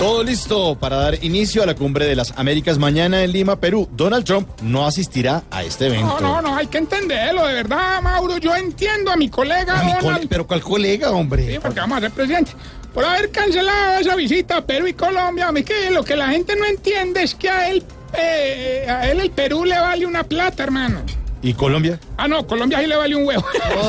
Todo 0.00 0.22
listo 0.22 0.76
para 0.78 0.96
dar 0.96 1.24
inicio 1.24 1.62
a 1.62 1.66
la 1.66 1.74
cumbre 1.74 2.06
de 2.06 2.14
las 2.14 2.32
Américas 2.38 2.78
mañana 2.78 3.24
en 3.24 3.32
Lima, 3.32 3.56
Perú. 3.56 3.88
Donald 3.92 4.24
Trump 4.24 4.48
no 4.62 4.86
asistirá 4.86 5.42
a 5.50 5.64
este 5.64 5.86
evento. 5.86 6.20
No, 6.20 6.40
no, 6.40 6.42
no, 6.42 6.56
hay 6.56 6.68
que 6.68 6.78
entenderlo, 6.78 7.44
de 7.44 7.54
verdad, 7.54 8.00
Mauro. 8.00 8.38
Yo 8.38 8.54
entiendo 8.54 9.10
a 9.10 9.16
mi 9.16 9.28
colega 9.28 9.80
A 9.80 9.82
mi 9.82 9.92
Donald. 10.00 10.28
pero 10.28 10.46
¿cuál 10.46 10.60
colega, 10.60 11.10
hombre? 11.10 11.52
Sí, 11.52 11.58
porque 11.60 11.80
vamos 11.80 11.98
a 11.98 12.00
ser 12.02 12.10
presidente. 12.12 12.52
Por 12.94 13.04
haber 13.04 13.30
cancelado 13.32 14.00
esa 14.00 14.14
visita 14.14 14.58
a 14.58 14.64
Perú 14.64 14.86
y 14.86 14.94
Colombia, 14.94 15.48
a 15.48 15.52
mí 15.52 15.64
que 15.64 15.90
lo 15.90 16.04
que 16.04 16.14
la 16.14 16.28
gente 16.28 16.54
no 16.54 16.64
entiende 16.64 17.24
es 17.24 17.34
que 17.34 17.50
a 17.50 17.68
él, 17.68 17.82
eh, 18.16 18.86
a 18.88 19.10
él 19.10 19.18
el 19.18 19.30
Perú 19.30 19.64
le 19.64 19.78
vale 19.80 20.06
una 20.06 20.22
plata, 20.22 20.62
hermano. 20.62 21.02
¿Y 21.42 21.54
Colombia? 21.54 22.00
Ah, 22.16 22.26
no, 22.26 22.46
Colombia 22.46 22.80
sí 22.80 22.86
le 22.86 22.96
vale 22.96 23.14
un 23.14 23.26
huevo. 23.26 23.44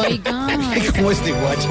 Oiga. 0.06 0.48
¿Cómo 0.96 1.12
este 1.12 1.32
guacho? 1.32 1.70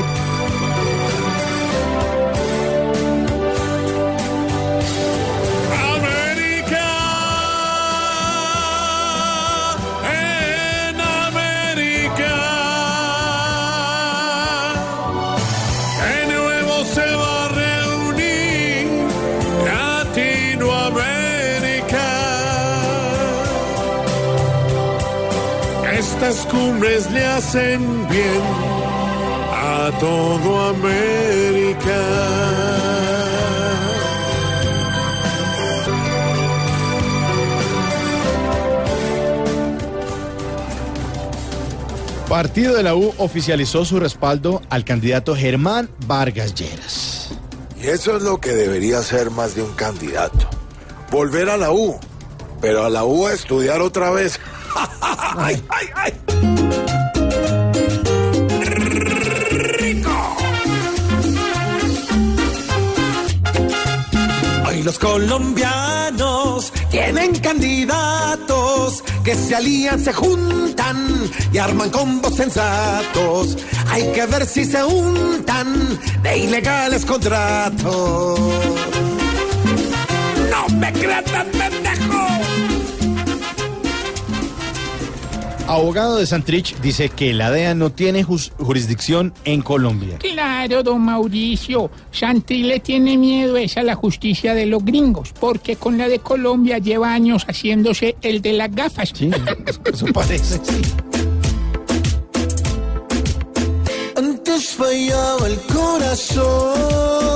Estas 26.20 26.46
cumbres 26.46 27.08
le 27.12 27.24
hacen 27.24 28.08
bien 28.08 28.42
a 29.52 29.88
todo 30.00 30.68
América. 30.70 31.78
Partido 42.28 42.74
de 42.74 42.82
la 42.82 42.96
U 42.96 43.14
oficializó 43.18 43.84
su 43.84 44.00
respaldo 44.00 44.60
al 44.70 44.84
candidato 44.84 45.36
Germán 45.36 45.88
Vargas 46.08 46.52
Lleras. 46.56 47.30
Y 47.80 47.86
eso 47.86 48.16
es 48.16 48.24
lo 48.24 48.40
que 48.40 48.50
debería 48.50 49.02
ser 49.02 49.30
más 49.30 49.54
de 49.54 49.62
un 49.62 49.72
candidato. 49.74 50.50
Volver 51.12 51.48
a 51.48 51.56
la 51.56 51.70
U. 51.70 51.96
Pero 52.60 52.84
a 52.84 52.90
la 52.90 53.04
U 53.04 53.28
a 53.28 53.32
estudiar 53.32 53.80
otra 53.80 54.10
vez. 54.10 54.40
Ay, 55.36 55.62
ay, 55.68 55.86
ay. 55.94 56.12
Hoy 64.66 64.82
los 64.82 64.98
colombianos 64.98 66.72
tienen 66.90 67.38
candidatos 67.40 69.02
que 69.24 69.34
se 69.34 69.54
alían, 69.54 70.00
se 70.00 70.12
juntan 70.12 71.30
y 71.52 71.58
arman 71.58 71.90
combos 71.90 72.36
sensatos. 72.36 73.56
Hay 73.90 74.10
que 74.12 74.26
ver 74.26 74.46
si 74.46 74.64
se 74.64 74.82
untan 74.84 75.98
de 76.22 76.38
ilegales 76.38 77.04
contratos. 77.04 78.40
¡No 80.50 80.68
me 80.76 80.92
crean 80.92 81.24
Abogado 85.68 86.16
de 86.16 86.24
Santrich 86.24 86.80
dice 86.80 87.10
que 87.10 87.34
la 87.34 87.50
DEA 87.50 87.74
no 87.74 87.90
tiene 87.92 88.24
jurisdicción 88.24 89.34
en 89.44 89.60
Colombia. 89.60 90.16
Claro, 90.16 90.82
don 90.82 91.02
Mauricio. 91.02 91.90
Santi 92.10 92.62
le 92.62 92.80
tiene 92.80 93.18
miedo 93.18 93.58
es 93.58 93.76
a 93.76 93.82
la 93.82 93.94
justicia 93.94 94.54
de 94.54 94.64
los 94.64 94.82
gringos, 94.82 95.34
porque 95.38 95.76
con 95.76 95.98
la 95.98 96.08
de 96.08 96.20
Colombia 96.20 96.78
lleva 96.78 97.12
años 97.12 97.44
haciéndose 97.46 98.16
el 98.22 98.40
de 98.40 98.54
las 98.54 98.74
gafas. 98.74 99.12
Sí, 99.14 99.30
eso 99.92 100.06
parece. 100.06 100.58
sí. 100.64 100.80
Antes 104.16 104.70
fallaba 104.70 105.48
el 105.48 105.58
corazón 105.70 107.27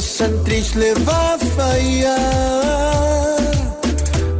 Santrich 0.00 0.74
le 0.76 0.94
va 1.04 1.34
a 1.34 1.38
fallar 1.38 2.18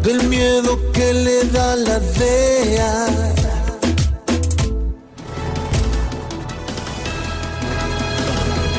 del 0.03 0.22
miedo 0.25 0.78
que 0.93 1.12
le 1.12 1.44
da 1.44 1.76
la 1.76 1.98
DEA. 1.98 3.06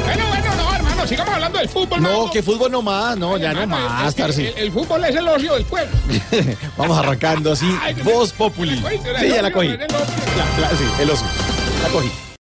Bueno, 0.06 0.28
bueno, 0.28 0.56
no, 0.56 0.76
hermano, 0.76 1.08
sigamos 1.08 1.34
hablando 1.34 1.60
del 1.60 1.70
fútbol. 1.70 2.02
No, 2.02 2.30
que 2.32 2.44
fútbol 2.44 2.72
no 2.72 2.82
más, 2.82 3.18
no, 3.18 3.38
ya 3.38 3.54
no 3.54 3.62
Hermano, 3.62 3.90
más, 3.90 4.10
es 4.10 4.16
que 4.16 4.22
Tarsi. 4.24 4.46
el, 4.48 4.58
el 4.58 4.72
fútbol 4.72 5.04
es 5.06 5.16
el 5.16 5.28
ocio 5.28 5.54
del 5.54 5.66
pueblo. 5.66 5.96
Vamos 6.78 6.98
arrancando 6.98 7.52
así, 7.52 7.70
Ay, 7.82 7.94
Voz 8.04 8.32
Populi. 8.34 8.78
Sí, 9.20 9.30
ya 9.30 9.42
la 9.42 9.52
cogí. 9.52 9.68
ocio, 9.68 9.80
el 9.86 9.96
ocio. 9.96 10.16
La- 10.38 10.62
la- 10.70 10.70
sí, 10.78 10.84
el 11.00 11.10
oso. 11.10 11.26
La 11.84 11.90
cogí. 11.90 12.12